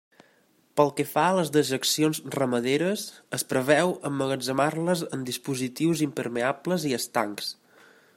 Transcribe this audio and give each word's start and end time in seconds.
Pel 0.79 0.87
que 0.99 1.03
fa 1.09 1.25
a 1.31 1.35
les 1.39 1.49
dejeccions 1.57 2.21
ramaderes, 2.35 3.03
es 3.39 3.45
preveu 3.51 3.93
emmagatzemar-les 4.11 5.05
en 5.19 5.27
dispositius 5.31 6.03
impermeables 6.07 6.89
i 6.93 6.97
estancs. 6.99 7.53